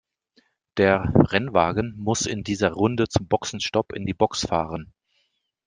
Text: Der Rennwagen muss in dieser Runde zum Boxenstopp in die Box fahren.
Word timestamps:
Der 0.77 1.13
Rennwagen 1.15 1.93
muss 1.95 2.25
in 2.25 2.43
dieser 2.43 2.71
Runde 2.71 3.07
zum 3.07 3.27
Boxenstopp 3.27 3.91
in 3.93 4.07
die 4.07 4.15
Box 4.15 4.47
fahren. 4.47 4.93